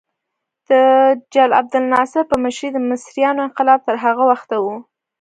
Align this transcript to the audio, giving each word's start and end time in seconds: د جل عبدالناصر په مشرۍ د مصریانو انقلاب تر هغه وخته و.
د 0.69 0.71
جل 1.33 1.51
عبدالناصر 1.59 2.23
په 2.31 2.35
مشرۍ 2.43 2.69
د 2.73 2.77
مصریانو 2.89 3.45
انقلاب 3.47 3.79
تر 3.87 3.95
هغه 4.05 4.23
وخته 4.31 4.55
و. 4.63 4.65